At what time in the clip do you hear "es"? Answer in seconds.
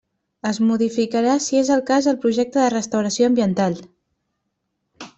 0.51-0.59